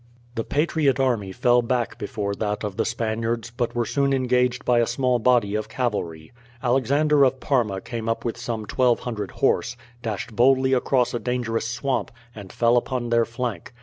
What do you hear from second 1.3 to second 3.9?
fell back before that of the Spaniards, but were